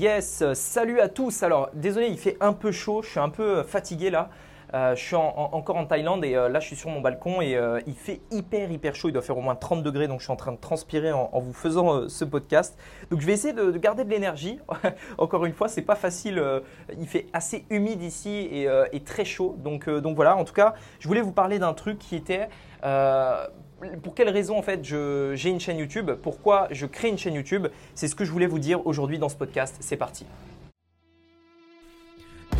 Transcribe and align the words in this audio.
Yes, 0.00 0.42
salut 0.54 0.98
à 0.98 1.10
tous. 1.10 1.42
Alors, 1.42 1.68
désolé, 1.74 2.06
il 2.06 2.16
fait 2.16 2.38
un 2.40 2.54
peu 2.54 2.72
chaud, 2.72 3.02
je 3.02 3.10
suis 3.10 3.20
un 3.20 3.28
peu 3.28 3.62
fatigué 3.62 4.08
là. 4.08 4.30
Euh, 4.72 4.94
je 4.96 5.04
suis 5.04 5.14
encore 5.14 5.76
en 5.76 5.84
Thaïlande 5.84 6.24
et 6.24 6.36
euh, 6.36 6.48
là 6.48 6.58
je 6.58 6.68
suis 6.68 6.76
sur 6.76 6.88
mon 6.88 7.02
balcon 7.02 7.42
et 7.42 7.54
euh, 7.54 7.80
il 7.86 7.96
fait 7.96 8.22
hyper 8.30 8.70
hyper 8.70 8.94
chaud, 8.94 9.08
il 9.08 9.12
doit 9.12 9.20
faire 9.20 9.36
au 9.36 9.42
moins 9.42 9.56
30 9.56 9.82
degrés 9.82 10.06
donc 10.08 10.20
je 10.20 10.24
suis 10.24 10.32
en 10.32 10.36
train 10.36 10.52
de 10.52 10.58
transpirer 10.58 11.12
en, 11.12 11.28
vous 11.34 11.52
faisant 11.52 12.08
ce 12.08 12.24
podcast. 12.24 12.78
Donc 13.10 13.20
je 13.20 13.26
vais 13.26 13.34
essayer 13.34 13.52
de, 13.52 13.72
garder 13.72 14.04
de 14.04 14.08
l'énergie. 14.08 14.58
encore 15.18 15.44
une 15.44 15.52
fois, 15.52 15.68
c'est 15.68 15.82
pas 15.82 15.96
facile, 15.96 16.42
il 16.98 17.06
fait 17.06 17.26
assez 17.34 17.66
humide 17.68 18.00
ici 18.00 18.48
et, 18.50 19.00
très 19.04 19.26
chaud. 19.26 19.54
Donc 19.58 19.86
voilà, 20.14 20.34
en 20.34 20.44
tout 20.44 20.54
cas, 20.54 20.72
je 20.98 21.08
voulais 21.08 21.20
vous 21.20 21.32
parler 21.32 21.58
d'un 21.58 21.74
truc 21.74 21.98
qui 21.98 22.16
était 22.16 22.48
pour 24.02 24.14
quelle 24.14 24.28
raison 24.28 24.58
en 24.58 24.62
fait 24.62 24.84
j'ai 24.84 25.50
une 25.50 25.60
chaîne 25.60 25.78
YouTube, 25.78 26.10
pourquoi 26.22 26.68
je 26.70 26.86
crée 26.86 27.08
une 27.08 27.18
chaîne 27.18 27.34
YouTube, 27.34 27.68
c'est 27.94 28.08
ce 28.08 28.14
que 28.14 28.24
je 28.24 28.32
voulais 28.32 28.46
vous 28.46 28.58
dire 28.58 28.86
aujourd'hui 28.86 29.18
dans 29.18 29.28
ce 29.28 29.36
podcast. 29.36 29.76
C'est 29.80 29.96
parti. 29.96 30.26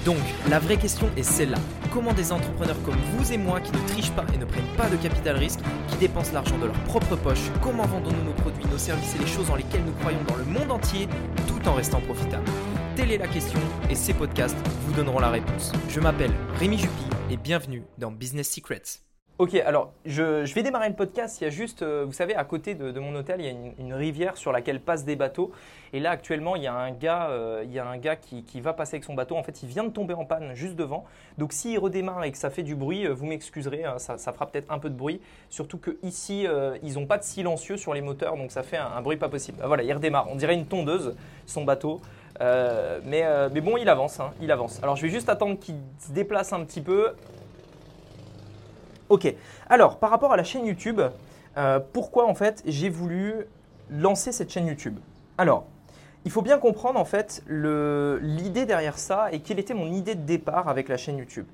Donc, 0.05 0.17
la 0.49 0.59
vraie 0.59 0.79
question 0.79 1.11
est 1.19 1.23
celle-là. 1.23 1.59
Comment 1.93 2.15
des 2.15 2.33
entrepreneurs 2.33 2.83
comme 2.85 2.97
vous 3.13 3.33
et 3.33 3.37
moi 3.37 3.61
qui 3.61 3.71
ne 3.71 3.89
trichent 3.89 4.13
pas 4.13 4.25
et 4.35 4.39
ne 4.39 4.47
prennent 4.47 4.77
pas 4.79 4.89
de 4.89 4.97
capital 4.97 5.37
risque, 5.37 5.61
qui 5.89 5.97
dépensent 5.99 6.33
l'argent 6.33 6.57
de 6.57 6.67
leur 6.67 6.85
propre 6.85 7.17
poche, 7.17 7.51
comment 7.63 7.85
vendons-nous 7.85 8.25
nos 8.25 8.33
produits, 8.33 8.65
nos 8.71 8.79
services 8.79 9.15
et 9.17 9.19
les 9.19 9.27
choses 9.27 9.51
en 9.51 9.57
lesquelles 9.57 9.85
nous 9.85 9.93
croyons 9.93 10.23
dans 10.27 10.37
le 10.37 10.45
monde 10.45 10.73
entier 10.73 11.07
tout 11.47 11.69
en 11.69 11.75
restant 11.75 12.01
profitables? 12.01 12.51
Telle 12.97 13.13
est 13.13 13.19
la 13.19 13.29
question 13.29 13.61
et 13.91 13.95
ces 13.95 14.15
podcasts 14.15 14.57
vous 14.87 14.95
donneront 14.95 15.21
la 15.21 15.31
réponse. 15.31 15.73
Je 15.91 16.01
m'appelle 16.01 16.33
Rémi 16.59 16.79
Jupy 16.79 17.05
et 17.31 17.37
bienvenue 17.37 17.83
dans 17.99 18.11
Business 18.11 18.51
Secrets. 18.51 19.10
Ok, 19.41 19.55
alors 19.55 19.91
je, 20.05 20.53
vais 20.53 20.63
démarrer 20.63 20.91
le 20.91 20.95
podcast. 20.95 21.41
Il 21.41 21.45
y 21.45 21.47
a 21.47 21.51
juste, 21.51 21.81
euh, 21.81 22.05
vous 22.07 22.13
savez, 22.13 22.35
à 22.35 22.45
côté 22.45 22.75
de, 22.75 23.01
mon 23.01 23.15
hôtel, 23.15 23.41
il 23.41 23.47
y 23.47 23.49
a 23.49 23.55
une, 23.79 23.95
rivière 23.95 24.37
sur 24.37 24.53
laquelle 24.53 24.81
passent 24.81 25.07
des 25.07 25.17
bateaux. 25.17 25.51
Et 25.95 25.99
là, 25.99 26.11
actuellement, 26.11 26.57
il 26.57 26.63
y 26.63 26.67
a 26.67 26.75
un 26.75 26.91
gars, 26.91 27.31
euh, 27.31 27.63
il 27.65 27.73
y 27.73 27.79
a 27.79 27.87
un 27.87 27.97
gars 27.97 28.17
qui, 28.17 28.61
va 28.61 28.75
passer 28.75 28.97
avec 28.97 29.05
son 29.05 29.15
bateau. 29.15 29.37
En 29.37 29.43
fait, 29.43 29.63
il 29.63 29.69
vient 29.71 29.85
de 29.85 29.89
tomber 29.89 30.13
en 30.13 30.27
panne 30.27 30.55
juste 30.55 30.77
devant. 30.77 31.07
Donc, 31.39 31.55
s'il 31.55 31.79
redémarre 31.79 32.23
et 32.25 32.33
que 32.33 32.37
ça 32.37 32.51
fait 32.51 32.63
du 32.63 32.75
bruit, 32.75 33.07
euh, 33.07 33.15
vous 33.15 33.25
m'excuserez, 33.25 33.83
hein, 33.83 33.97
ça, 33.97 34.19
fera 34.19 34.45
peut-être 34.45 34.71
un 34.71 34.79
peu 34.79 34.91
de 34.91 34.95
bruit. 34.95 35.23
Surtout 35.49 35.79
qu'ici, 35.79 36.47
ils 36.83 36.93
n'ont 36.93 37.07
pas 37.07 37.17
de 37.17 37.25
silencieux 37.25 37.79
sur 37.79 37.95
les 37.95 38.03
moteurs, 38.03 38.37
donc 38.37 38.53
ça 38.53 38.63
fait 38.63 38.77
un, 38.77 39.01
bruit 39.01 39.17
pas 39.17 39.31
possible. 39.31 39.57
Ah, 39.63 39.69
voilà, 39.69 39.85
il 39.85 39.93
redémarre. 39.95 40.27
On 40.31 40.37
dirait 40.37 40.53
une 40.53 40.67
tondeuse, 40.67 41.17
son 41.47 41.65
bateau. 41.65 42.03
mais, 42.39 43.25
mais, 43.55 43.61
bon, 43.63 43.79
il 43.79 43.89
avance, 43.89 44.21
hein, 44.21 44.35
il 44.43 44.53
avance. 44.53 44.81
Alors, 44.83 44.97
je 44.97 45.03
vais 45.03 45.09
juste 45.09 45.31
attendre 45.31 45.59
qu'il 45.59 45.77
se 45.99 46.13
déplace 46.13 46.53
un 46.53 46.63
petit 46.63 46.83
peu. 46.83 47.15
Ok, 49.11 49.35
alors 49.69 49.99
par 49.99 50.09
rapport 50.11 50.33
à 50.33 50.37
la 50.37 50.45
chaîne 50.45 50.65
YouTube, 50.65 51.01
euh, 51.57 51.81
pourquoi 51.93 52.29
en 52.29 52.35
fait 52.37 52.63
j'ai 52.65 52.89
voulu 52.89 53.49
lancer 53.91 54.31
cette 54.31 54.53
chaîne 54.53 54.69
YouTube? 54.69 55.01
Alors, 55.37 55.65
il 56.25 56.31
faut 56.31 56.43
bien 56.43 56.61
comprendre 56.61 56.97
en 57.01 57.05
fait 57.05 57.43
l'idée 57.49 58.67
derrière 58.67 58.99
ça 58.99 59.33
et 59.33 59.41
quelle 59.41 59.59
était 59.59 59.75
mon 59.75 59.91
idée 59.91 60.15
de 60.15 60.23
départ 60.23 60.69
avec 60.69 60.89
la 60.89 60.97
chaîne 60.97 61.19
YouTube. 61.19 61.47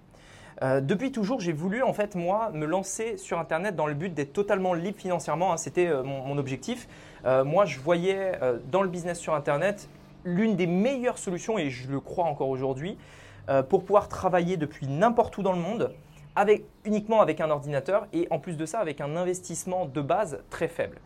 Euh, 0.60 0.82
depuis 0.82 1.12
toujours, 1.12 1.40
j'ai 1.40 1.54
voulu 1.54 1.82
en 1.82 1.94
fait 1.94 2.14
moi 2.14 2.50
me 2.52 2.66
lancer 2.66 3.16
sur 3.16 3.38
Internet 3.38 3.74
dans 3.74 3.86
le 3.86 3.94
but 3.94 4.12
d'être 4.12 4.34
totalement 4.34 4.74
libre 4.74 4.98
financièrement. 4.98 5.54
Hein, 5.54 5.56
c'était 5.56 5.86
euh, 5.86 6.02
mon, 6.02 6.36
objectif. 6.36 6.86
moi, 7.24 7.64
je 7.64 7.78
voyais 7.78 8.38
dans 8.70 8.82
le 8.82 8.88
business 8.90 9.18
sur 9.18 9.34
Internet 9.34 9.88
l'une 10.26 10.56
des 10.56 10.66
meilleures 10.66 11.16
solutions 11.16 11.56
et 11.56 11.70
je 11.70 11.90
le 11.90 12.00
crois 12.00 12.26
encore 12.26 12.50
aujourd'hui 12.50 12.98
pour 13.70 13.82
pouvoir 13.82 14.08
travailler 14.08 14.58
depuis 14.58 14.86
n'importe 14.86 15.38
où 15.38 15.42
dans 15.42 15.52
le 15.52 15.58
monde 15.58 15.90
uniquement 16.84 17.20
avec 17.20 17.40
un 17.40 17.50
ordinateur 17.50 18.06
et 18.12 18.26
en 18.30 18.38
plus 18.38 18.56
de 18.56 18.66
ça 18.66 18.78
avec 18.78 19.00
un 19.00 19.16
investissement 19.16 19.86
de 19.86 20.00
base 20.00 20.38
très 20.50 20.68
faible. 20.68 21.00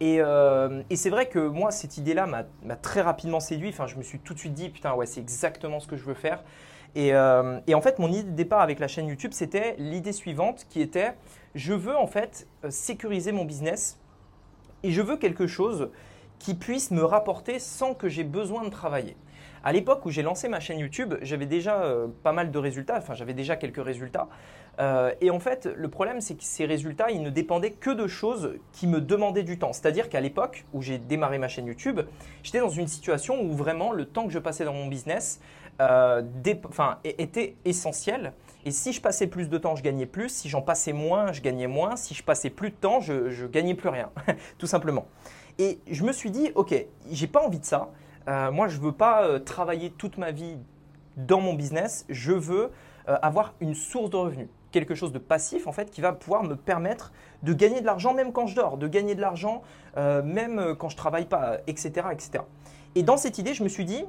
Et, 0.00 0.20
euh, 0.20 0.82
c'est 0.94 1.10
vrai 1.10 1.26
que 1.26 1.38
moi, 1.38 1.70
cette 1.70 1.96
idée-là 1.96 2.26
m'a 2.26 2.76
très 2.76 3.00
rapidement 3.00 3.40
séduit. 3.40 3.70
Enfin, 3.70 3.86
je 3.86 3.96
me 3.96 4.02
suis 4.02 4.18
tout 4.18 4.34
de 4.34 4.38
suite 4.38 4.54
dit, 4.54 4.68
putain, 4.68 4.94
ouais, 4.94 5.06
c'est 5.06 5.20
exactement 5.20 5.80
ce 5.80 5.86
que 5.86 5.96
je 5.96 6.04
veux 6.04 6.14
faire. 6.14 6.42
Et, 6.94 7.14
euh, 7.14 7.60
en 7.72 7.80
fait, 7.80 7.98
mon 7.98 8.08
idée 8.08 8.24
de 8.24 8.30
départ 8.36 8.60
avec 8.60 8.78
la 8.78 8.88
chaîne 8.88 9.08
YouTube, 9.08 9.32
c'était 9.32 9.74
l'idée 9.78 10.12
suivante 10.12 10.66
qui 10.68 10.80
était, 10.80 11.14
je 11.54 11.72
veux 11.72 11.96
en 11.96 12.06
fait 12.06 12.46
euh, 12.64 12.70
sécuriser 12.70 13.32
mon 13.32 13.44
business 13.44 13.98
et 14.82 14.90
je 14.90 15.02
veux 15.02 15.16
quelque 15.16 15.46
chose 15.46 15.90
qui 16.38 16.54
puisse 16.54 16.90
me 16.90 17.02
rapporter 17.02 17.58
sans 17.58 17.94
que 17.94 18.08
j'ai 18.08 18.24
besoin 18.24 18.64
de 18.64 18.68
travailler. 18.68 19.16
À 19.64 19.72
l'époque 19.72 20.04
où 20.06 20.10
j'ai 20.10 20.22
lancé 20.22 20.48
ma 20.48 20.60
chaîne 20.60 20.78
YouTube, 20.78 21.14
j'avais 21.22 21.46
déjà 21.46 21.82
pas 22.22 22.32
mal 22.32 22.52
de 22.52 22.58
résultats, 22.58 22.98
enfin 22.98 23.14
j'avais 23.14 23.34
déjà 23.34 23.56
quelques 23.56 23.82
résultats. 23.82 24.28
Euh, 24.78 25.12
et 25.20 25.30
en 25.30 25.40
fait, 25.40 25.66
le 25.74 25.88
problème, 25.88 26.20
c'est 26.20 26.34
que 26.34 26.44
ces 26.44 26.66
résultats, 26.66 27.10
ils 27.10 27.22
ne 27.22 27.30
dépendaient 27.30 27.70
que 27.70 27.90
de 27.90 28.06
choses 28.06 28.54
qui 28.72 28.86
me 28.86 29.00
demandaient 29.00 29.42
du 29.42 29.58
temps. 29.58 29.72
C'est-à-dire 29.72 30.08
qu'à 30.08 30.20
l'époque 30.20 30.66
où 30.72 30.82
j'ai 30.82 30.98
démarré 30.98 31.38
ma 31.38 31.48
chaîne 31.48 31.66
YouTube, 31.66 32.00
j'étais 32.42 32.60
dans 32.60 32.68
une 32.68 32.86
situation 32.86 33.40
où 33.40 33.52
vraiment 33.52 33.92
le 33.92 34.04
temps 34.04 34.26
que 34.26 34.32
je 34.32 34.38
passais 34.38 34.64
dans 34.64 34.74
mon 34.74 34.86
business 34.86 35.40
euh, 35.80 36.22
était 37.04 37.56
essentiel. 37.64 38.32
Et 38.64 38.70
si 38.70 38.92
je 38.92 39.00
passais 39.00 39.26
plus 39.26 39.48
de 39.48 39.58
temps, 39.58 39.76
je 39.76 39.82
gagnais 39.82 40.06
plus. 40.06 40.28
Si 40.28 40.48
j'en 40.48 40.62
passais 40.62 40.92
moins, 40.92 41.32
je 41.32 41.40
gagnais 41.40 41.68
moins. 41.68 41.96
Si 41.96 42.14
je 42.14 42.22
passais 42.22 42.50
plus 42.50 42.70
de 42.70 42.76
temps, 42.76 43.00
je, 43.00 43.42
ne 43.42 43.46
gagnais 43.46 43.74
plus 43.74 43.88
rien, 43.88 44.10
tout 44.58 44.66
simplement. 44.66 45.06
Et 45.58 45.78
je 45.90 46.04
me 46.04 46.12
suis 46.12 46.30
dit, 46.30 46.50
ok, 46.54 46.74
j'ai 47.10 47.26
pas 47.26 47.42
envie 47.42 47.60
de 47.60 47.64
ça. 47.64 47.90
Euh, 48.28 48.50
moi, 48.50 48.68
je 48.68 48.78
veux 48.78 48.92
pas 48.92 49.40
travailler 49.40 49.90
toute 49.90 50.18
ma 50.18 50.32
vie 50.32 50.58
dans 51.16 51.40
mon 51.40 51.54
business. 51.54 52.04
Je 52.08 52.32
veux 52.32 52.70
avoir 53.06 53.54
une 53.60 53.76
source 53.76 54.10
de 54.10 54.16
revenus, 54.16 54.48
quelque 54.76 54.94
chose 54.94 55.12
de 55.12 55.18
passif 55.18 55.66
en 55.66 55.72
fait, 55.72 55.90
qui 55.90 56.00
va 56.00 56.12
pouvoir 56.12 56.42
me 56.44 56.54
permettre 56.54 57.12
de 57.42 57.52
gagner 57.52 57.80
de 57.80 57.86
l'argent 57.86 58.12
même 58.12 58.32
quand 58.32 58.46
je 58.46 58.54
dors, 58.54 58.76
de 58.76 58.88
gagner 58.88 59.14
de 59.14 59.20
l'argent 59.20 59.62
même 59.96 60.74
quand 60.78 60.90
je 60.90 60.96
travaille 60.96 61.24
pas, 61.24 61.56
etc., 61.66 62.08
etc. 62.12 62.44
Et 62.94 63.02
dans 63.02 63.16
cette 63.16 63.38
idée, 63.38 63.54
je 63.54 63.62
me 63.62 63.68
suis 63.68 63.86
dit, 63.86 64.04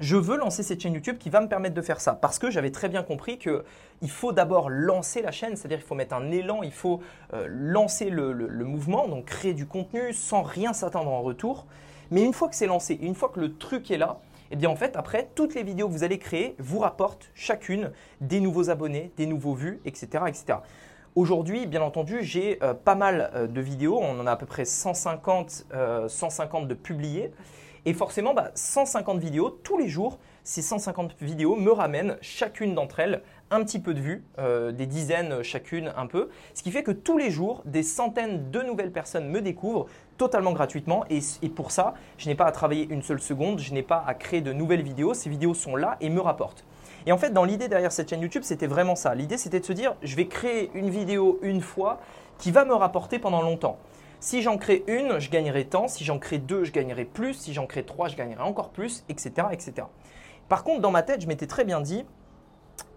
je 0.00 0.16
veux 0.16 0.36
lancer 0.36 0.62
cette 0.62 0.80
chaîne 0.80 0.94
YouTube 0.94 1.18
qui 1.18 1.30
va 1.30 1.40
me 1.40 1.48
permettre 1.48 1.74
de 1.74 1.82
faire 1.82 2.00
ça. 2.00 2.14
Parce 2.14 2.38
que 2.38 2.50
j'avais 2.50 2.70
très 2.70 2.88
bien 2.88 3.02
compris 3.02 3.38
qu'il 3.38 4.10
faut 4.10 4.32
d'abord 4.32 4.70
lancer 4.70 5.22
la 5.22 5.30
chaîne, 5.30 5.56
c'est-à-dire 5.56 5.78
qu'il 5.78 5.86
faut 5.86 5.94
mettre 5.94 6.14
un 6.14 6.30
élan, 6.30 6.62
il 6.62 6.72
faut 6.72 7.00
lancer 7.46 8.10
le, 8.10 8.34
mouvement, 8.64 9.08
donc 9.08 9.26
créer 9.26 9.54
du 9.54 9.66
contenu 9.66 10.12
sans 10.12 10.42
rien 10.42 10.72
s'attendre 10.72 11.10
en 11.10 11.22
retour. 11.22 11.66
Mais 12.10 12.22
une 12.22 12.32
fois 12.32 12.48
que 12.48 12.54
c'est 12.54 12.66
lancé, 12.66 12.98
une 13.00 13.14
fois 13.14 13.30
que 13.30 13.40
le 13.40 13.56
truc 13.56 13.90
est 13.90 13.98
là, 13.98 14.20
eh 14.52 14.56
bien 14.56 14.68
en 14.68 14.76
fait 14.76 14.96
après 14.96 15.30
toutes 15.34 15.54
les 15.54 15.62
vidéos 15.62 15.88
que 15.88 15.92
vous 15.92 16.04
allez 16.04 16.18
créer 16.18 16.54
vous 16.58 16.78
rapportent 16.78 17.30
chacune 17.34 17.90
des 18.20 18.38
nouveaux 18.38 18.68
abonnés, 18.68 19.10
des 19.16 19.24
nouveaux 19.26 19.54
vues, 19.54 19.80
etc. 19.86 20.24
Aujourd'hui, 21.14 21.66
bien 21.66 21.82
entendu, 21.82 22.18
j'ai 22.22 22.62
euh, 22.62 22.74
pas 22.74 22.94
mal 22.94 23.30
euh, 23.34 23.46
de 23.46 23.60
vidéos, 23.62 23.98
on 23.98 24.20
en 24.20 24.26
a 24.26 24.32
à 24.32 24.36
peu 24.36 24.46
près 24.46 24.66
150, 24.66 25.66
150 26.06 26.64
euh, 26.64 26.66
de 26.66 26.74
publiés. 26.74 27.32
Et 27.84 27.94
forcément, 27.94 28.34
150 28.54 29.16
bah, 29.16 29.22
vidéos 29.22 29.50
tous 29.50 29.76
les 29.76 29.88
jours, 29.88 30.18
ces 30.44 30.62
150 30.62 31.16
vidéos 31.20 31.56
me 31.56 31.72
ramènent 31.72 32.16
chacune 32.20 32.74
d'entre 32.74 33.00
elles 33.00 33.22
un 33.52 33.62
petit 33.62 33.78
peu 33.78 33.94
de 33.94 34.00
vues, 34.00 34.24
des 34.72 34.86
dizaines 34.86 35.42
chacune 35.42 35.92
un 35.96 36.06
peu. 36.06 36.28
Ce 36.54 36.62
qui 36.62 36.70
fait 36.70 36.82
que 36.82 36.90
tous 36.90 37.18
les 37.18 37.30
jours, 37.30 37.62
des 37.64 37.82
centaines 37.82 38.50
de 38.50 38.60
nouvelles 38.62 38.92
personnes 38.92 39.28
me 39.28 39.40
découvrent, 39.40 39.86
totalement 40.22 40.52
gratuitement. 40.52 41.04
Et, 41.10 41.20
pour 41.48 41.70
ça, 41.70 41.94
je 42.16 42.28
n'ai 42.28 42.34
pas 42.34 42.46
à 42.46 42.52
travailler 42.52 42.86
une 42.90 43.02
seule 43.02 43.20
seconde, 43.20 43.58
je 43.58 43.74
n'ai 43.74 43.82
pas 43.82 44.04
à 44.06 44.14
créer 44.14 44.40
de 44.40 44.52
nouvelles 44.52 44.82
vidéos. 44.82 45.14
Ces 45.14 45.28
vidéos 45.28 45.54
sont 45.54 45.76
là 45.76 45.96
et 46.00 46.10
me 46.10 46.20
rapportent. 46.20 46.64
Et 47.06 47.12
en 47.12 47.18
fait, 47.18 47.30
dans 47.30 47.44
l'idée 47.44 47.68
derrière 47.68 47.90
cette 47.90 48.10
chaîne 48.10 48.20
YouTube, 48.20 48.42
c'était 48.44 48.68
vraiment 48.68 48.94
ça. 48.94 49.14
L'idée, 49.14 49.36
c'était 49.36 49.60
de 49.60 49.64
se 49.64 49.72
dire, 49.72 49.96
je 50.02 50.14
vais 50.14 50.28
créer 50.28 50.70
une 50.74 50.90
vidéo 50.90 51.40
une 51.42 51.60
fois 51.60 52.00
qui 52.38 52.52
va 52.52 52.64
me 52.64 52.74
rapporter 52.74 53.18
pendant 53.18 53.42
longtemps. 53.42 53.78
Si 54.20 54.42
j'en 54.42 54.56
crée 54.56 54.84
une, 54.86 55.18
je 55.18 55.30
gagnerai 55.30 55.64
tant. 55.64 55.88
Si 55.88 56.04
j'en 56.04 56.20
crée 56.20 56.38
deux, 56.38 56.62
je 56.62 56.70
gagnerai 56.70 57.04
plus. 57.04 57.34
Si 57.34 57.52
j'en 57.52 57.66
crée 57.66 57.84
trois, 57.84 58.06
je 58.06 58.16
gagnerai 58.16 58.42
encore 58.42 58.70
plus, 58.70 59.04
etc., 59.08 59.48
etc. 59.50 59.88
Par 60.48 60.62
contre, 60.62 60.80
dans 60.80 60.92
ma 60.92 61.02
tête, 61.02 61.20
je 61.20 61.26
m'étais 61.26 61.48
très 61.48 61.64
bien 61.64 61.80
dit, 61.80 62.04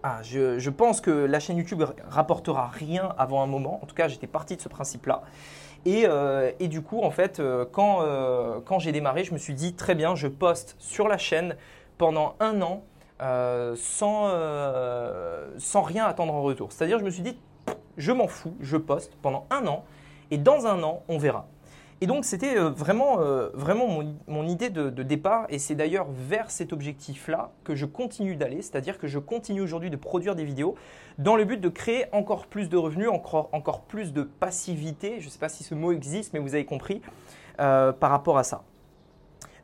ah, 0.02 0.20
je, 0.22 0.70
pense 0.70 1.00
que 1.00 1.10
la 1.10 1.40
chaîne 1.40 1.56
YouTube 1.56 1.82
rapportera 2.08 2.68
rien 2.68 3.14
avant 3.18 3.42
un 3.42 3.46
moment. 3.46 3.80
En 3.82 3.86
tout 3.86 3.94
cas, 3.94 4.06
j'étais 4.06 4.28
parti 4.28 4.56
de 4.56 4.60
ce 4.60 4.68
principe-là. 4.68 5.22
Euh, 5.86 6.52
et, 6.60 6.68
du 6.68 6.82
coup, 6.82 7.02
en 7.02 7.10
fait, 7.10 7.40
euh, 7.40 7.64
quand, 7.70 8.02
euh, 8.02 8.60
quand 8.64 8.78
j'ai 8.78 8.92
démarré, 8.92 9.24
je 9.24 9.32
me 9.32 9.38
suis 9.38 9.54
dit 9.54 9.74
très 9.74 9.94
bien, 9.94 10.14
je 10.14 10.28
poste 10.28 10.76
sur 10.78 11.08
la 11.08 11.18
chaîne 11.18 11.56
pendant 11.98 12.36
un 12.40 12.60
an 12.62 12.84
sans, 13.76 14.30
sans 15.58 15.82
rien 15.82 16.04
attendre 16.04 16.34
en 16.34 16.42
retour. 16.42 16.70
C'est-à-dire, 16.70 16.98
je 16.98 17.04
me 17.04 17.10
suis 17.10 17.22
dit, 17.22 17.38
je 17.96 18.12
m'en 18.12 18.28
fous, 18.28 18.54
je 18.60 18.76
poste 18.76 19.16
pendant 19.22 19.46
un 19.50 19.66
an 19.66 19.84
et 20.30 20.38
dans 20.38 20.66
un 20.66 20.82
an, 20.82 21.02
on 21.08 21.18
verra. 21.18 21.48
Et 22.02 22.06
donc 22.06 22.26
c'était 22.26 22.58
euh, 22.58 22.68
vraiment, 22.68 23.20
euh, 23.20 23.48
vraiment 23.54 24.02
mon, 24.26 24.46
idée 24.46 24.68
de, 24.68 24.90
départ. 25.02 25.46
Et 25.48 25.58
c'est 25.58 25.74
d'ailleurs 25.74 26.06
vers 26.10 26.50
cet 26.50 26.72
objectif-là 26.72 27.52
que 27.64 27.74
je 27.74 27.86
continue 27.86 28.36
d'aller, 28.36 28.60
c'est-à-dire 28.60 28.98
que 28.98 29.06
je 29.06 29.18
continue 29.18 29.62
aujourd'hui 29.62 29.88
de 29.88 29.96
produire 29.96 30.34
des 30.36 30.44
vidéos 30.44 30.74
dans 31.18 31.36
le 31.36 31.44
but 31.44 31.58
de 31.60 31.68
créer 31.70 32.04
encore 32.12 32.46
plus 32.46 32.68
de 32.68 32.76
revenus, 32.76 33.08
encore, 33.08 33.48
encore 33.52 33.82
plus 33.82 34.12
de 34.12 34.22
passivité, 34.22 35.20
je 35.20 35.26
ne 35.26 35.30
sais 35.30 35.38
pas 35.38 35.48
si 35.48 35.64
ce 35.64 35.74
mot 35.74 35.92
existe 35.92 36.34
mais 36.34 36.38
vous 36.38 36.54
avez 36.54 36.66
compris, 36.66 37.00
euh, 37.60 37.92
par 37.92 38.10
rapport 38.10 38.36
à 38.36 38.44
ça. 38.44 38.62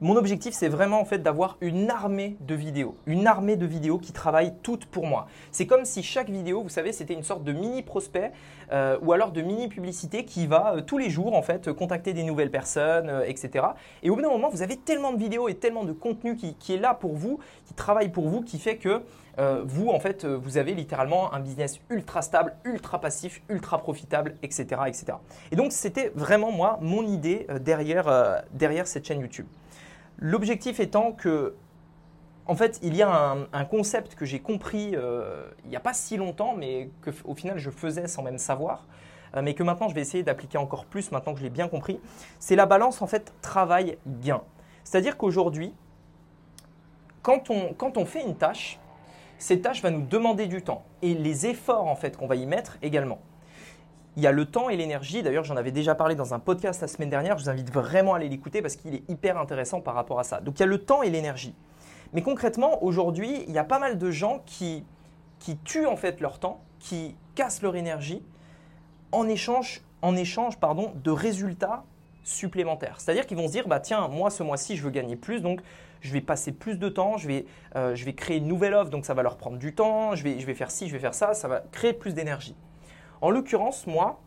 Mon 0.03 0.17
objectif, 0.17 0.53
c'est 0.53 0.69
vraiment 0.69 1.01
en 1.01 1.05
fait 1.05 1.21
d'avoir 1.21 1.59
une 1.61 1.89
armée 1.89 2.37
de 2.41 2.57
vidéos, 2.57 2.97
une 3.07 3.29
armée 3.29 3.55
de 3.55 3.67
vidéos 3.67 3.99
qui 3.99 4.11
travaillent 4.11 4.55
toutes 4.65 4.85
pour 4.87 5.07
moi. 5.07 5.29
C'est 5.53 5.69
comme 5.69 5.85
si 5.85 6.03
chaque 6.03 6.29
vidéo, 6.29 6.61
vous 6.61 6.69
savez, 6.69 6.91
c'était 6.91 7.15
une 7.15 7.23
sorte 7.23 7.45
de 7.45 7.53
mini 7.53 7.83
prospect 7.83 8.33
euh, 8.73 8.99
ou 9.01 9.13
alors 9.13 9.31
de 9.31 9.41
mini 9.43 9.69
publicité 9.69 10.25
qui 10.25 10.49
va 10.49 10.75
euh, 10.75 10.81
tous 10.81 10.99
les 10.99 11.09
jours 11.09 11.37
en 11.37 11.43
fait 11.43 11.73
contacter 11.73 12.15
des 12.15 12.25
nouvelles 12.25 12.51
personnes, 12.51 13.09
euh, 13.09 13.25
etc. 13.29 13.65
Et 14.03 14.11
au 14.11 14.17
bout 14.17 14.23
d'un 14.23 14.31
moment, 14.31 14.49
vous 14.49 14.63
avez 14.63 14.77
tellement 14.77 15.13
de 15.13 15.19
vidéos 15.19 15.49
et 15.49 15.55
tellement 15.55 15.85
de 15.85 15.93
contenu 15.93 16.35
qui, 16.35 16.75
est 16.75 16.79
là 16.79 16.95
pour 16.95 17.15
vous, 17.15 17.39
qui 17.67 17.75
travaille 17.75 18.09
pour 18.09 18.29
vous, 18.29 18.43
qui 18.43 18.59
fait 18.59 18.79
que 18.79 19.03
vous, 19.65 19.89
en 19.89 20.01
fait, 20.01 20.27
vous 20.27 20.59
avez 20.59 20.75
littéralement 20.75 21.33
un 21.33 21.39
business 21.39 21.81
ultra 21.91 22.23
stable, 22.23 22.55
ultra 22.65 23.01
passif, 23.01 23.41
ultra 23.49 23.79
profitable, 23.79 24.35
etc. 24.43 24.83
etc. 24.89 25.05
Et 25.53 25.57
donc, 25.57 25.71
c'était 25.71 26.11
vraiment 26.17 26.51
moi, 26.51 26.79
mon 26.83 27.07
idée 27.07 27.47
derrière 27.61 28.37
cette 28.87 29.07
chaîne 29.07 29.21
YouTube. 29.21 29.47
L'objectif 30.25 30.79
étant 30.79 31.11
que, 31.11 31.57
en 32.47 32.55
fait, 32.55 32.79
il 32.81 32.95
y 32.95 33.03
a 33.03 33.37
un, 33.53 33.65
concept 33.65 34.15
que 34.15 34.25
j'ai 34.25 34.39
compris 34.39 34.93
euh, 34.95 35.51
il 35.65 35.71
n'y 35.71 35.75
a 35.75 35.81
pas 35.81 35.93
si 35.93 36.17
longtemps, 36.17 36.55
mais 36.57 36.91
qu'au 37.03 37.35
final 37.35 37.59
je 37.59 37.71
faisais 37.71 38.07
sans 38.07 38.23
même 38.23 38.39
savoir, 38.39 38.87
euh, 39.35 39.43
mais 39.43 39.55
que 39.55 39.65
maintenant 39.65 39.89
je 39.89 39.97
vais 39.97 40.01
essayer 40.01 40.23
d'appliquer 40.23 40.59
encore 40.59 40.87
plus 40.87 41.11
maintenant 41.11 41.33
que 41.33 41.41
je 41.41 41.45
l'ai 41.45 41.51
bien 41.51 41.67
compris. 41.67 41.99
C'est 42.39 42.55
la 42.55 42.67
balance 42.67 43.03
en 43.03 43.09
fait 43.09 43.35
travail-gain. 43.43 44.43
C'est-à-dire 44.85 45.17
qu'aujourd'hui, 45.17 45.75
quand 47.23 47.51
on, 47.51 47.75
quand 47.75 47.97
on 47.97 48.05
fait 48.05 48.23
une 48.23 48.37
tâche, 48.37 48.79
cette 49.39 49.63
tâche 49.63 49.83
va 49.83 49.91
nous 49.91 50.07
demander 50.07 50.47
du 50.47 50.63
temps 50.63 50.85
et 51.03 51.15
les 51.15 51.49
efforts 51.49 51.89
en 51.89 51.97
fait 51.97 52.17
qu'on 52.17 52.29
va 52.29 52.37
y 52.37 52.47
mettre 52.47 52.79
également. 52.81 53.19
Il 54.17 54.23
y 54.23 54.27
a 54.27 54.33
le 54.33 54.45
temps 54.45 54.69
et 54.69 54.77
l'énergie. 54.77 55.23
D'ailleurs, 55.23 55.45
j'en 55.45 55.57
avais 55.57 55.71
déjà 55.71 55.95
parlé 55.95 56.15
dans 56.15 56.35
un 56.35 56.39
podcast 56.39 56.81
la 56.83 56.89
semaine 56.89 57.09
dernière. 57.09 57.39
Je 57.39 57.45
vous 57.45 57.51
invite 57.51 57.73
vraiment 57.73 58.15
à 58.15 58.19
aller 58.19 58.29
l'écouter 58.29 58.61
parce 58.61 58.77
qu'il 58.77 58.95
est 58.95 59.09
hyper 59.09 59.39
intéressant 59.39 59.81
par 59.81 59.95
rapport 59.95 60.21
à 60.21 60.25
ça. 60.25 60.41
Donc, 60.41 60.59
il 60.59 60.61
y 60.61 60.65
a 60.65 60.67
le 60.67 60.79
temps 60.79 61.03
et 61.03 61.11
l'énergie. 61.11 61.55
Mais 62.13 62.23
concrètement, 62.23 62.83
aujourd'hui, 62.85 63.45
il 63.49 63.55
y 63.55 63.59
a 63.59 63.65
pas 63.65 63.79
mal 63.79 63.99
de 63.99 64.11
gens 64.11 64.43
qui, 64.45 64.85
qui 65.39 65.57
tuent 65.57 65.87
en 65.87 65.97
fait 65.97 66.21
leur 66.21 66.39
temps, 66.39 66.61
qui 66.79 67.17
cassent 67.35 67.63
leur 67.63 67.75
énergie 67.75 68.23
en 69.13 69.29
échange, 69.29 69.83
en 70.03 70.17
échange 70.17 70.59
pardon, 70.59 70.93
de 71.03 71.11
résultats 71.11 71.85
supplémentaires. 72.25 73.01
C'est-à-dire 73.01 73.27
qu'ils 73.27 73.37
vont 73.37 73.47
se 73.47 73.53
dire, 73.53 73.69
bah 73.69 73.81
tiens, 73.81 74.09
moi 74.09 74.31
ce 74.31 74.43
mois-ci, 74.43 74.77
je 74.77 74.83
veux 74.83 74.91
gagner 74.91 75.17
plus, 75.17 75.41
donc 75.41 75.61
je 76.01 76.13
vais 76.13 76.21
passer 76.21 76.53
plus 76.53 76.79
de 76.79 76.89
temps, 76.89 77.17
je 77.17 77.29
vais, 77.29 77.47
euh, 77.77 77.95
je 77.95 78.05
vais 78.05 78.15
créer 78.15 78.39
une 78.39 78.47
nouvelle 78.47 78.75
offre, 78.75 78.91
donc 78.91 79.05
ça 79.05 79.15
va 79.15 79.23
leur 79.23 79.37
prendre 79.37 79.57
du 79.57 79.75
temps, 79.75 80.15
je 80.15 80.25
vais, 80.25 80.39
je 80.39 80.47
vais 80.47 80.55
faire 80.55 80.71
ci, 80.71 80.89
je 80.89 80.93
vais 80.93 80.99
faire 80.99 81.15
ça, 81.15 81.35
ça 81.35 81.49
va 81.49 81.63
créer 81.73 81.93
plus 81.93 82.15
d'énergie. 82.15 82.57
En 83.23 83.31
l'occurrence, 83.31 83.87
moi, 83.87 84.21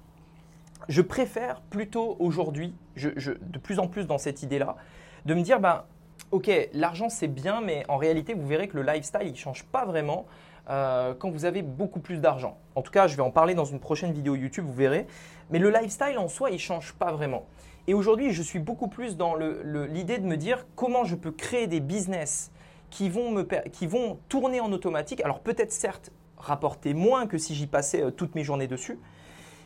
je 0.87 1.01
préfère 1.01 1.59
plutôt 1.69 2.15
aujourd'hui, 2.19 2.73
de 2.95 3.59
plus 3.59 3.79
en 3.79 3.87
plus 3.87 4.07
dans 4.07 4.17
cette 4.17 4.41
idée-là, 4.41 4.77
de 5.25 5.33
me 5.33 5.41
dire, 5.41 5.59
bah, 5.59 5.87
ok, 6.31 6.49
l'argent 6.73 7.09
c'est 7.09 7.27
bien, 7.27 7.59
mais 7.59 7.83
en 7.89 7.97
réalité, 7.97 8.33
vous 8.33 8.47
verrez 8.47 8.69
que 8.69 8.77
le 8.77 8.83
lifestyle, 8.83 9.27
il 9.27 9.35
change 9.35 9.65
pas 9.65 9.85
vraiment 9.85 10.25
euh, 10.69 11.13
quand 11.13 11.29
vous 11.29 11.43
avez 11.43 11.61
beaucoup 11.61 11.99
plus 11.99 12.19
d'argent. 12.19 12.57
En 12.75 12.81
tout 12.81 12.91
cas, 12.91 13.07
je 13.07 13.17
vais 13.17 13.21
en 13.21 13.31
parler 13.31 13.53
dans 13.53 13.65
une 13.65 13.81
prochaine 13.81 14.13
vidéo 14.13 14.35
YouTube, 14.35 14.65
vous 14.65 14.73
verrez. 14.73 15.07
Mais 15.49 15.59
le 15.59 15.69
lifestyle 15.69 16.17
en 16.17 16.29
soi, 16.29 16.49
il 16.51 16.59
change 16.59 16.93
pas 16.93 17.11
vraiment. 17.11 17.45
Et 17.87 17.93
aujourd'hui, 17.93 18.31
je 18.31 18.41
suis 18.41 18.59
beaucoup 18.59 18.87
plus 18.87 19.17
dans 19.17 19.35
l'idée 19.35 20.19
de 20.19 20.25
me 20.25 20.37
dire 20.37 20.65
comment 20.75 21.03
je 21.03 21.15
peux 21.15 21.31
créer 21.31 21.67
des 21.67 21.81
business 21.81 22.49
qui 22.89 23.09
vont, 23.09 23.31
me, 23.31 23.43
qui 23.43 23.87
vont 23.87 24.19
tourner 24.29 24.61
en 24.61 24.71
automatique. 24.71 25.21
Alors 25.21 25.41
peut-être 25.41 25.73
certes 25.73 26.11
rapporter 26.37 26.93
moins 26.93 27.27
que 27.27 27.37
si 27.37 27.55
j'y 27.55 27.67
passais 27.67 28.03
euh, 28.03 28.11
toutes 28.11 28.35
mes 28.35 28.43
journées 28.43 28.67
dessus, 28.67 28.99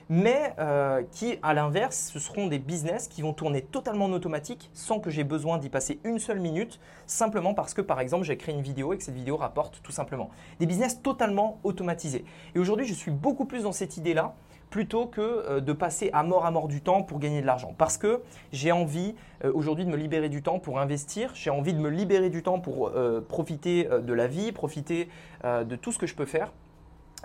mais 0.09 0.55
euh, 0.57 1.03
qui, 1.11 1.37
à 1.43 1.53
l'inverse, 1.53 2.09
ce 2.11 2.19
seront 2.19 2.47
des 2.47 2.57
business 2.57 3.07
qui 3.07 3.21
vont 3.21 3.33
tourner 3.33 3.61
totalement 3.61 4.05
en 4.05 4.11
automatique 4.11 4.71
sans 4.73 4.99
que 4.99 5.11
j'ai 5.11 5.23
besoin 5.23 5.59
d'y 5.59 5.69
passer 5.69 5.99
une 6.03 6.17
seule 6.17 6.39
minute, 6.39 6.79
simplement 7.05 7.53
parce 7.53 7.75
que, 7.75 7.81
par 7.81 7.99
exemple, 7.99 8.25
j'ai 8.25 8.35
créé 8.35 8.55
une 8.55 8.63
vidéo 8.63 8.91
et 8.93 8.97
que 8.97 9.03
cette 9.03 9.15
vidéo 9.15 9.37
rapporte 9.37 9.81
tout 9.83 9.91
simplement. 9.91 10.31
Des 10.59 10.65
business 10.65 11.01
totalement 11.03 11.59
automatisés. 11.63 12.25
Et 12.55 12.59
aujourd'hui, 12.59 12.87
je 12.87 12.93
suis 12.95 13.11
beaucoup 13.11 13.45
plus 13.45 13.63
dans 13.63 13.71
cette 13.71 13.97
idée-là 13.97 14.35
plutôt 14.69 15.05
que 15.05 15.21
euh, 15.21 15.59
de 15.61 15.73
passer 15.73 16.09
à 16.13 16.23
mort 16.23 16.45
à 16.45 16.51
mort 16.51 16.67
du 16.67 16.81
temps 16.81 17.03
pour 17.03 17.19
gagner 17.19 17.41
de 17.41 17.45
l'argent. 17.45 17.73
Parce 17.77 17.97
que 17.97 18.21
j'ai 18.51 18.71
envie 18.71 19.15
aujourd'hui 19.53 19.85
de 19.85 19.89
me 19.89 19.95
libérer 19.95 20.27
du 20.27 20.41
temps 20.41 20.59
pour 20.59 20.79
investir, 20.79 21.31
j'ai 21.33 21.49
envie 21.49 21.73
de 21.73 21.79
me 21.79 21.89
libérer 21.89 22.29
du 22.29 22.43
temps 22.43 22.59
pour 22.59 22.91
profiter 23.29 23.85
de 23.85 24.13
la 24.13 24.27
vie, 24.27 24.51
profiter 24.51 25.07
de 25.45 25.75
tout 25.77 25.93
ce 25.93 25.97
que 25.97 26.07
je 26.07 26.15
peux 26.15 26.25
faire. 26.25 26.51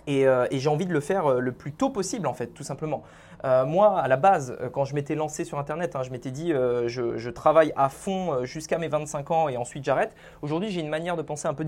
Euh, 0.08 0.46
et, 0.50 0.58
j'ai 0.58 0.68
envie 0.68 0.86
de 0.86 0.92
le 0.92 1.00
faire 1.00 1.26
euh, 1.26 1.40
le 1.40 1.52
plus 1.52 1.72
tôt 1.72 1.90
possible, 1.90 2.26
en 2.26 2.34
fait, 2.34 2.48
tout 2.48 2.62
simplement. 2.62 3.02
Euh, 3.44 3.64
moi, 3.64 3.98
à 3.98 4.08
la 4.08 4.16
base, 4.16 4.56
quand 4.72 4.84
je 4.84 4.94
m'étais 4.94 5.14
lancé 5.14 5.44
sur 5.44 5.58
Internet, 5.58 5.96
hein, 5.96 6.02
je 6.02 6.10
m'étais 6.10 6.30
dit, 6.30 6.50
je, 6.50 7.30
travaille 7.30 7.72
à 7.76 7.88
fond 7.88 8.44
jusqu'à 8.44 8.78
mes 8.78 8.88
25 8.88 9.30
ans 9.30 9.48
et 9.48 9.56
ensuite 9.56 9.84
j'arrête. 9.84 10.14
Aujourd'hui, 10.40 10.70
j'ai 10.70 10.80
une 10.80 10.88
manière 10.88 11.16
de 11.16 11.22
penser 11.22 11.48
un 11.48 11.54
peu, 11.54 11.64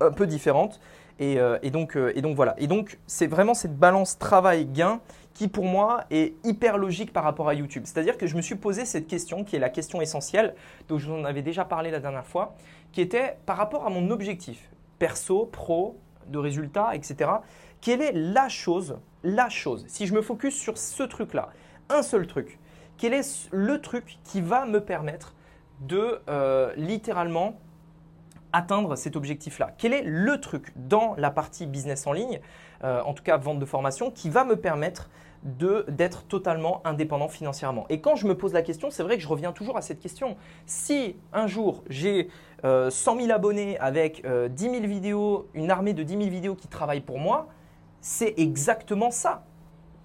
un 0.00 0.12
peu 0.12 0.26
différente. 0.26 0.80
Et, 1.20 1.70
donc, 1.70 1.96
et 1.96 2.22
donc, 2.22 2.34
voilà. 2.34 2.54
Et 2.56 2.66
donc, 2.66 2.98
c'est 3.06 3.26
vraiment 3.26 3.52
cette 3.52 3.76
balance 3.76 4.18
travail-gain 4.18 5.00
qui, 5.34 5.48
pour 5.48 5.64
moi, 5.64 6.04
est 6.10 6.34
hyper 6.44 6.78
logique 6.78 7.12
par 7.12 7.24
rapport 7.24 7.48
à 7.48 7.54
YouTube. 7.54 7.82
C'est-à-dire 7.84 8.16
que 8.16 8.26
je 8.26 8.36
me 8.36 8.42
suis 8.42 8.54
posé 8.54 8.86
cette 8.86 9.06
question, 9.06 9.44
qui 9.44 9.56
est 9.56 9.58
la 9.58 9.68
question 9.68 10.00
essentielle, 10.00 10.54
dont 10.88 10.98
je 10.98 11.06
vous 11.06 11.14
en 11.14 11.24
avais 11.24 11.42
déjà 11.42 11.64
parlé 11.64 11.90
la 11.90 12.00
dernière 12.00 12.26
fois, 12.26 12.56
qui 12.92 13.02
était 13.02 13.36
par 13.44 13.58
rapport 13.58 13.86
à 13.86 13.90
mon 13.90 14.10
objectif 14.10 14.70
perso, 14.98 15.46
pro, 15.46 15.98
de 16.26 16.38
résultats, 16.38 16.94
etc. 16.94 17.30
Quelle 17.80 18.02
est 18.02 18.12
la 18.12 18.48
chose, 18.48 18.98
la 19.22 19.48
chose, 19.48 19.84
si 19.88 20.06
je 20.06 20.14
me 20.14 20.22
focus 20.22 20.54
sur 20.54 20.78
ce 20.78 21.02
truc-là, 21.02 21.50
un 21.88 22.02
seul 22.02 22.26
truc, 22.26 22.58
quel 22.98 23.14
est 23.14 23.48
le 23.50 23.80
truc 23.80 24.18
qui 24.24 24.40
va 24.40 24.66
me 24.66 24.80
permettre 24.80 25.34
de 25.80 26.20
euh, 26.28 26.72
littéralement 26.76 27.58
atteindre 28.52 28.96
cet 28.96 29.16
objectif-là 29.16 29.72
Quel 29.78 29.92
est 29.92 30.02
le 30.04 30.40
truc 30.40 30.72
dans 30.76 31.14
la 31.16 31.30
partie 31.30 31.66
business 31.66 32.06
en 32.06 32.12
ligne, 32.12 32.40
euh, 32.84 33.02
en 33.02 33.14
tout 33.14 33.22
cas 33.22 33.36
vente 33.36 33.58
de 33.58 33.64
formation, 33.64 34.10
qui 34.10 34.30
va 34.30 34.44
me 34.44 34.56
permettre 34.56 35.10
d'être 35.42 36.24
totalement 36.24 36.82
indépendant 36.84 37.28
financièrement? 37.28 37.86
Et 37.88 38.00
quand 38.00 38.16
je 38.16 38.26
me 38.26 38.36
pose 38.36 38.52
la 38.52 38.62
question, 38.62 38.90
c'est 38.90 39.02
vrai 39.02 39.16
que 39.16 39.22
je 39.22 39.28
reviens 39.28 39.52
toujours 39.52 39.76
à 39.76 39.82
cette 39.82 40.00
question. 40.00 40.36
Si 40.66 41.16
un 41.32 41.46
jour 41.46 41.82
j'ai 41.88 42.28
100 42.62 42.66
euh, 42.66 42.90
000 42.90 43.30
abonnés 43.30 43.78
avec 43.78 44.26
10 44.26 44.62
000 44.62 44.82
vidéos, 44.86 45.48
une 45.54 45.70
armée 45.70 45.94
de 45.94 46.02
10 46.02 46.18
000 46.18 46.30
vidéos 46.30 46.54
qui 46.54 46.68
travaillent 46.68 47.00
pour 47.00 47.18
moi, 47.18 47.48
c'est 48.00 48.34
exactement 48.38 49.10
ça 49.10 49.44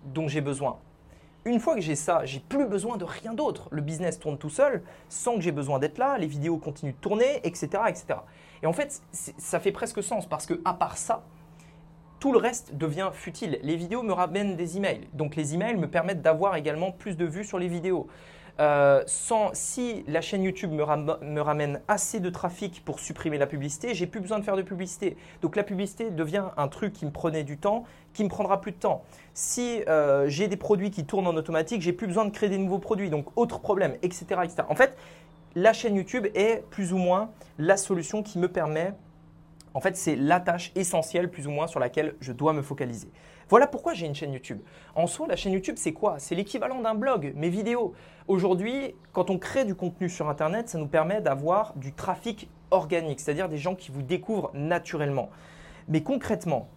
dont 0.06 0.28
j'ai 0.28 0.42
besoin. 0.42 0.78
Une 1.48 1.60
fois 1.60 1.76
que 1.76 1.82
j'ai 1.82 1.94
ça, 1.94 2.26
j'ai 2.26 2.40
plus 2.40 2.66
besoin 2.66 2.98
de 2.98 3.06
rien 3.06 3.36
d'autre. 3.36 3.68
Le 3.70 3.82
business 3.82 4.18
tourne 4.18 4.40
tout 4.40 4.50
seul 4.50 4.82
sans 5.10 5.36
que 5.36 5.42
j'ai 5.42 5.52
besoin 5.52 5.78
d'être 5.78 6.00
là, 6.00 6.18
les 6.18 6.26
vidéos 6.26 6.58
continuent 6.58 6.94
de 6.94 6.98
tourner, 6.98 7.40
etc. 7.44 7.68
etc. 7.88 8.06
Et 8.64 8.66
en 8.66 8.74
fait, 8.74 9.00
ça 9.12 9.60
fait 9.60 9.72
presque 9.72 10.02
sens 10.02 10.26
parce 10.26 10.48
que 10.48 10.60
à 10.66 10.74
part 10.74 10.98
ça, 10.98 11.24
tout 12.20 12.32
le 12.32 12.40
reste 12.40 12.74
devient 12.76 13.12
futile. 13.14 13.60
Les 13.62 13.76
vidéos 13.76 14.02
me 14.02 14.12
ramènent 14.12 14.56
des 14.56 14.78
emails. 14.78 15.08
Donc 15.14 15.36
les 15.36 15.54
emails 15.54 15.78
me 15.78 15.88
permettent 15.88 16.24
d'avoir 16.24 16.56
également 16.56 16.92
plus 16.92 17.16
de 17.16 17.26
vues 17.26 17.44
sur 17.44 17.60
les 17.60 17.68
vidéos. 17.68 18.08
Euh, 18.60 19.04
sans, 19.06 19.50
si 19.54 20.04
la 20.08 20.22
chaîne 20.22 20.44
YouTube 20.44 20.72
me, 20.72 21.42
ramène 21.42 21.82
assez 21.88 22.20
de 22.20 22.30
trafic 22.30 22.84
pour 22.86 23.00
supprimer 23.00 23.38
la 23.38 23.48
publicité, 23.48 23.94
j'ai 23.94 24.08
plus 24.08 24.22
besoin 24.22 24.40
de 24.40 24.44
faire 24.44 24.56
de 24.56 24.62
publicité. 24.62 25.18
Donc 25.42 25.56
la 25.56 25.64
publicité 25.64 26.10
devient 26.10 26.46
un 26.56 26.68
truc 26.68 26.94
qui 26.94 27.06
me 27.06 27.12
prenait 27.12 27.44
du 27.44 27.58
temps, 27.58 27.84
qui 28.14 28.24
me 28.24 28.30
prendra 28.30 28.62
plus 28.62 28.72
de 28.72 28.78
temps. 28.78 29.04
Si 29.34 29.82
euh, 29.88 30.30
j'ai 30.30 30.48
des 30.48 30.58
produits 30.58 30.90
qui 30.90 31.06
tournent 31.06 31.28
en 31.28 31.36
automatique, 31.36 31.82
j'ai 31.82 31.94
plus 31.94 32.08
besoin 32.08 32.26
de 32.26 32.32
créer 32.32 32.50
des 32.50 32.58
nouveaux 32.58 32.80
produits. 32.80 33.10
Donc 33.10 33.26
autre 33.36 33.60
problème, 33.60 33.96
etc., 34.02 34.26
etc. 34.44 34.64
En 34.70 34.76
fait, 34.76 34.96
la 35.56 35.74
chaîne 35.74 35.96
YouTube 35.96 36.28
est 36.34 36.64
plus 36.70 36.94
ou 36.94 36.98
moins 36.98 37.32
la 37.58 37.78
solution 37.78 38.24
qui 38.24 38.40
me 38.40 38.48
permet 38.48 38.94
en 39.76 39.82
fait, 39.82 39.98
c'est 39.98 40.16
la 40.16 40.40
tâche 40.40 40.72
essentielle 40.76 41.30
plus 41.30 41.48
ou 41.48 41.52
moins 41.52 41.68
sur 41.68 41.82
laquelle 41.82 42.16
je 42.22 42.32
dois 42.32 42.54
me 42.54 42.62
focaliser. 42.62 43.10
Voilà 43.50 43.68
pourquoi 43.68 43.94
j'ai 43.94 44.06
une 44.06 44.16
chaîne 44.16 44.32
YouTube. 44.32 44.62
En 44.96 45.06
soi, 45.06 45.28
la 45.28 45.36
chaîne 45.36 45.52
YouTube, 45.52 45.76
c'est 45.78 45.92
quoi? 45.92 46.16
C'est 46.18 46.34
l'équivalent 46.34 46.82
d'un 46.82 46.96
blog, 46.96 47.34
mes 47.36 47.50
vidéos. 47.50 47.94
Aujourd'hui, 48.30 48.96
quand 49.12 49.30
on 49.30 49.38
crée 49.38 49.66
du 49.66 49.76
contenu 49.76 50.08
sur 50.08 50.30
Internet, 50.30 50.70
ça 50.70 50.78
nous 50.78 50.88
permet 50.88 51.20
d'avoir 51.20 51.74
du 51.76 51.92
trafic 51.92 52.50
organique, 52.72 53.20
c'est-à-dire 53.20 53.50
des 53.50 53.58
gens 53.58 53.76
qui 53.76 53.92
vous 53.92 54.02
découvrent 54.02 54.50
naturellement. 54.54 55.30
Mais 55.90 56.02
concrètement, 56.02 56.70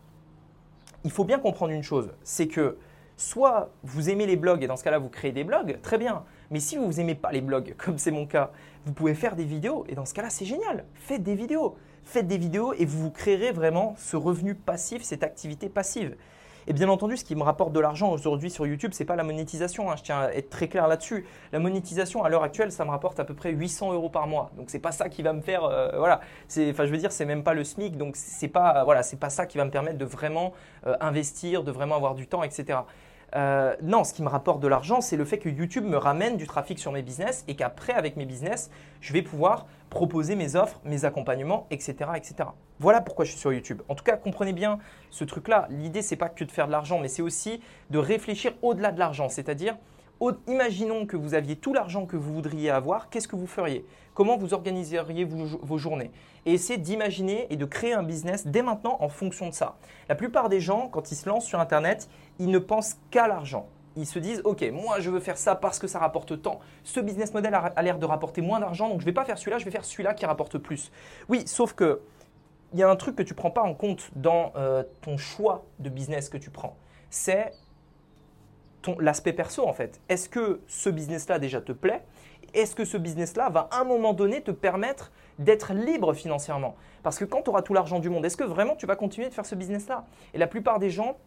il 1.04 1.12
faut 1.12 1.24
bien 1.24 1.38
comprendre 1.38 1.72
une 1.72 1.84
chose, 1.84 2.10
c'est 2.24 2.48
que 2.48 2.78
soit 3.16 3.70
vous 3.84 4.10
aimez 4.10 4.26
les 4.26 4.36
blogs 4.36 4.64
et 4.64 4.66
dans 4.66 4.76
ce 4.76 4.82
cas-là, 4.82 4.98
vous 4.98 5.08
créez 5.08 5.30
des 5.30 5.44
blogs, 5.44 5.78
très 5.82 5.98
bien. 5.98 6.24
Mais 6.50 6.58
si 6.58 6.76
vous 6.76 6.92
n'aimez 6.94 7.14
pas 7.14 7.30
les 7.30 7.42
blogs, 7.42 7.76
comme 7.78 7.96
c'est 7.96 8.10
mon 8.10 8.26
cas, 8.26 8.50
vous 8.84 8.92
pouvez 8.92 9.14
faire 9.14 9.36
des 9.36 9.44
vidéos 9.44 9.84
et 9.88 9.94
dans 9.94 10.04
ce 10.04 10.14
cas-là, 10.14 10.30
c'est 10.30 10.46
génial. 10.46 10.84
Faites 10.94 11.22
des 11.22 11.36
vidéos. 11.36 11.76
Faites 12.04 12.26
des 12.26 12.38
vidéos 12.38 12.72
et 12.74 12.84
vous 12.84 13.02
vous 13.02 13.10
créerez 13.10 13.52
vraiment 13.52 13.94
ce 13.98 14.16
revenu 14.16 14.54
passif, 14.54 15.02
cette 15.02 15.22
activité 15.22 15.68
passive. 15.68 16.16
Et 16.68 16.74
bien 16.74 16.90
entendu, 16.90 17.16
ce 17.16 17.24
qui 17.24 17.34
me 17.34 17.42
rapporte 17.42 17.72
de 17.72 17.80
l'argent 17.80 18.12
aujourd'hui 18.12 18.50
sur 18.50 18.66
YouTube, 18.66 18.92
ce 18.92 19.02
n'est 19.02 19.06
pas 19.06 19.16
la 19.16 19.22
monétisation. 19.22 19.90
Hein, 19.90 19.96
je 19.96 20.02
tiens 20.02 20.20
à 20.20 20.32
être 20.32 20.50
très 20.50 20.68
clair 20.68 20.86
là-dessus. 20.86 21.24
La 21.50 21.60
monétisation, 21.60 22.24
à 22.24 22.28
l'heure 22.28 22.42
actuelle, 22.42 22.72
ça 22.72 22.84
me 22.84 22.90
rapporte 22.90 23.18
à 23.18 23.24
peu 23.24 23.32
près 23.32 23.52
800 23.52 23.94
euros 23.94 24.10
par 24.10 24.26
mois. 24.26 24.50
Donc 24.58 24.68
c'est 24.68 24.78
pas 24.78 24.92
ça 24.92 25.08
qui 25.08 25.22
va 25.22 25.32
me 25.32 25.40
faire, 25.40 25.64
euh, 25.64 25.96
voilà. 25.96 26.20
Enfin, 26.50 26.84
je 26.84 26.90
veux 26.90 26.98
dire, 26.98 27.10
c'est 27.10 27.24
même 27.24 27.42
pas 27.42 27.54
le 27.54 27.64
SMIC. 27.64 27.96
Donc 27.96 28.16
c'est 28.16 28.48
pas, 28.48 28.84
voilà, 28.84 29.02
c'est 29.02 29.16
pas 29.16 29.30
ça 29.30 29.46
qui 29.46 29.56
va 29.56 29.64
me 29.64 29.70
permettre 29.70 29.96
de 29.96 30.04
vraiment 30.04 30.52
euh, 30.86 30.94
investir, 31.00 31.64
de 31.64 31.72
vraiment 31.72 31.96
avoir 31.96 32.14
du 32.14 32.26
temps, 32.26 32.42
etc. 32.42 32.80
Euh, 33.35 33.76
non, 33.82 34.04
ce 34.04 34.14
qui 34.14 34.23
me 34.23 34.28
rapporte 34.28 34.61
de 34.61 34.68
l'argent, 34.68 35.00
c'est 35.00 35.16
le 35.16 35.25
fait 35.25 35.38
que 35.38 35.49
YouTube 35.49 35.85
me 35.85 35.97
ramène 35.97 36.37
du 36.37 36.47
trafic 36.47 36.78
sur 36.78 36.92
mes 36.92 37.02
business 37.02 37.44
et 37.47 37.54
qu'après, 37.54 37.92
avec 37.92 38.16
mes 38.16 38.25
business, 38.25 38.70
je 39.00 39.12
vais 39.12 39.23
pouvoir 39.23 39.66
proposer 39.90 40.35
mes 40.35 40.56
offres, 40.56 40.80
mes 40.85 41.04
accompagnements, 41.04 41.66
etc., 41.70 42.11
etc. 42.16 42.50
Voilà 42.78 43.00
pourquoi 43.00 43.25
je 43.25 43.32
suis 43.32 43.40
sur 43.40 43.52
YouTube. 43.52 43.82
En 43.88 43.94
tout 43.94 44.04
cas, 44.04 44.16
comprenez 44.16 44.52
bien 44.52 44.78
ce 45.11 45.25
truc-là. 45.25 45.66
L'idée, 45.70 46.02
c'est 46.02 46.16
pas 46.16 46.28
que 46.28 46.44
de 46.44 46.50
faire 46.50 46.66
de 46.66 46.73
l'argent, 46.73 46.99
mais 47.00 47.08
c'est 47.08 47.23
aussi 47.23 47.61
de 47.90 47.99
réfléchir 47.99 48.52
au-delà 48.62 48.92
de 48.92 48.99
l'argent. 48.99 49.28
C'est-à-dire, 49.28 49.76
imaginons 50.46 51.06
que 51.06 51.16
vous 51.16 51.34
aviez 51.34 51.56
tout 51.56 51.72
l'argent 51.72 52.06
que 52.06 52.16
vous 52.16 52.34
voudriez 52.34 52.70
avoir, 52.70 53.08
qu'est-ce 53.08 53.28
que 53.28 53.37
vous 53.37 53.46
feriez? 53.46 53.84
Comment 54.14 54.37
vous 54.37 54.52
organiseriez 54.52 55.25
vos, 55.25 55.78
journées? 55.78 56.10
Et 56.44 56.54
essayez 56.54 56.78
d'imaginer 56.78 57.46
et 57.50 57.56
de 57.56 57.64
créer 57.64 57.92
un 57.92 58.02
business 58.02 58.46
dès 58.46 58.62
maintenant 58.62 58.96
en 59.00 59.08
fonction 59.08 59.48
de 59.48 59.54
ça. 59.54 59.76
La 60.08 60.16
plupart 60.16 60.48
des 60.48 60.60
gens, 60.60 60.88
quand 60.88 61.12
ils 61.12 61.14
se 61.14 61.28
lancent 61.28 61.46
sur 61.46 61.60
Internet, 61.60 62.08
ils 62.40 62.50
ne 62.50 62.58
pensent 62.58 62.96
qu'à 63.10 63.28
l'argent. 63.28 63.68
Ils 63.96 64.06
se 64.06 64.18
disent, 64.18 64.40
OK, 64.44 64.64
moi 64.72 65.00
je 65.00 65.10
veux 65.10 65.20
faire 65.20 65.38
ça 65.38 65.54
parce 65.54 65.78
que 65.78 65.87
ça 65.87 65.98
rapporte 65.98 66.42
tant. 66.42 66.60
Ce 66.84 67.00
business 67.00 67.32
model 67.32 67.54
a, 67.54 67.82
l'air 67.82 67.98
de 67.98 68.06
rapporter 68.06 68.40
moins 68.40 68.60
d'argent, 68.60 68.88
donc 68.88 69.00
je 69.00 69.04
ne 69.04 69.10
vais 69.10 69.14
pas 69.14 69.25
faire 69.25 69.38
celui-là, 69.38 69.58
je 69.58 69.64
vais 69.64 69.70
faire 69.70 69.84
celui-là 69.84 70.14
qui 70.14 70.26
rapporte 70.26 70.58
plus. 70.58 70.90
Oui, 71.28 71.42
sauf 71.46 71.72
que 71.72 72.00
il 72.72 72.78
y 72.78 72.82
a 72.82 72.90
un 72.90 72.96
truc 72.96 73.16
que 73.16 73.22
tu 73.22 73.34
prends 73.34 73.50
pas 73.50 73.62
en 73.62 73.75
compte 73.75 74.10
dans 74.14 74.52
euh, 74.56 74.82
ton 75.00 75.16
choix 75.16 75.64
de 75.78 75.88
business 75.88 76.28
que 76.28 76.37
tu 76.37 76.50
prends. 76.50 76.76
C'est 77.08 77.52
l'aspect 78.99 79.33
perso 79.33 79.66
en 79.66 79.73
fait. 79.73 80.00
Est-ce 80.09 80.28
que 80.28 80.61
ce 80.66 80.90
business-là 80.90 81.38
déjà 81.38 81.61
te 81.61 81.73
plaît? 81.73 82.04
Est-ce 82.54 82.75
que 82.75 82.85
ce 82.85 82.97
business-là 82.97 83.50
va 83.50 83.68
à 83.71 83.80
un 83.80 83.85
moment 83.85 84.14
donné 84.14 84.40
te 84.40 84.50
permettre 84.50 85.12
d'être 85.38 85.75
libre 85.75 86.14
financièrement? 86.14 86.76
Parce 87.02 87.18
que 87.18 87.25
quand 87.25 87.42
tu 87.42 87.50
auras 87.50 87.62
tout 87.62 87.75
l'argent 87.75 87.99
du 87.99 88.09
monde, 88.09 88.25
est-ce 88.25 88.37
que 88.37 88.45
vraiment 88.45 88.76
tu 88.76 88.87
vas 88.87 88.97
continuer 88.97 89.28
de 89.28 89.35
faire 89.35 89.47
ce 89.47 89.54
business-là? 89.54 90.07
Et 90.35 90.38
la 90.38 90.47
plupart 90.47 90.78
des 90.78 90.90
gens 90.90 91.18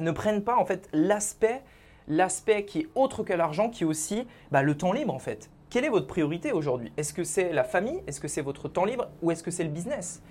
ne 0.00 0.10
prennent 0.10 0.42
pas 0.42 0.56
en 0.56 0.64
fait 0.64 0.88
l'aspect 0.92 1.62
l'aspect 2.08 2.64
qui 2.64 2.80
est 2.80 2.88
autre 2.94 3.22
que 3.22 3.32
l'argent, 3.32 3.70
qui 3.70 3.84
est 3.84 3.86
aussi 3.86 4.26
bah, 4.50 4.62
le 4.62 4.76
temps 4.76 4.92
libre 4.92 5.14
en 5.14 5.18
fait. 5.18 5.50
Quelle 5.70 5.84
est 5.84 5.90
votre 5.90 6.06
priorité 6.06 6.52
aujourd'hui? 6.52 6.92
Est-ce 6.96 7.12
que 7.12 7.24
c'est 7.24 7.52
la 7.52 7.64
famille? 7.64 8.02
Est-ce 8.06 8.20
que 8.20 8.28
c'est 8.28 8.42
votre 8.42 8.68
temps 8.68 8.84
libre? 8.84 9.08
Ou 9.22 9.30
est-ce 9.30 9.42
que 9.42 9.50
c'est 9.50 9.64
le 9.64 9.70
business? 9.70 10.22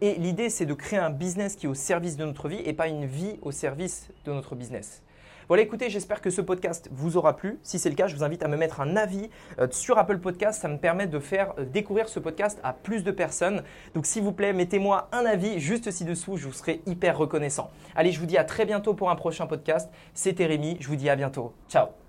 Et 0.00 0.14
l'idée, 0.14 0.50
c'est 0.50 0.66
de 0.66 0.74
créer 0.74 0.98
un 0.98 1.10
business 1.10 1.54
qui 1.54 1.66
est 1.66 1.68
au 1.68 1.74
service 1.74 2.16
de 2.16 2.24
notre 2.24 2.48
vie 2.48 2.60
et 2.64 2.72
pas 2.72 2.88
une 2.88 3.06
vie 3.06 3.38
au 3.40 3.52
service 3.52 4.08
de 4.24 4.32
notre 4.32 4.56
business. 4.56 5.02
Voilà, 5.48 5.62
écoutez, 5.62 5.90
j'espère 5.90 6.20
que 6.20 6.30
ce 6.30 6.40
podcast 6.40 6.88
vous 6.92 7.16
aura 7.16 7.36
plu. 7.36 7.58
Si 7.62 7.78
c'est 7.78 7.90
le 7.90 7.94
cas, 7.94 8.06
je 8.06 8.16
vous 8.16 8.24
invite 8.24 8.42
à 8.42 8.48
me 8.48 8.56
mettre 8.56 8.80
un 8.80 8.96
avis 8.96 9.28
euh, 9.58 9.66
sur 9.70 9.98
Apple 9.98 10.18
Podcast. 10.18 10.60
Ça 10.60 10.68
me 10.68 10.78
permet 10.78 11.06
de 11.06 11.18
faire 11.18 11.54
euh, 11.58 11.64
découvrir 11.64 12.08
ce 12.08 12.20
podcast 12.20 12.58
à 12.62 12.72
plus 12.72 13.04
de 13.04 13.10
personnes. 13.10 13.62
Donc, 13.94 14.06
s'il 14.06 14.22
vous 14.22 14.32
plaît, 14.32 14.52
mettez-moi 14.52 15.08
un 15.12 15.24
avis 15.24 15.60
juste 15.60 15.90
ci-dessous. 15.90 16.36
Je 16.36 16.46
vous 16.46 16.52
serai 16.52 16.80
hyper 16.86 17.16
reconnaissant. 17.18 17.70
Allez, 17.94 18.12
je 18.12 18.20
vous 18.20 18.26
dis 18.26 18.38
à 18.38 18.44
très 18.44 18.64
bientôt 18.64 18.94
pour 18.94 19.10
un 19.10 19.16
prochain 19.16 19.46
podcast. 19.46 19.90
C'était 20.14 20.46
Rémi. 20.46 20.76
Je 20.80 20.88
vous 20.88 20.96
dis 20.96 21.08
à 21.08 21.16
bientôt. 21.16 21.52
Ciao 21.68 22.01